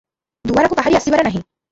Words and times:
ଦୁଆରକୁ 0.51 0.77
କାହାରି 0.79 0.97
ଆସିବାର 1.01 1.25
ନାହିଁ। 1.27 1.39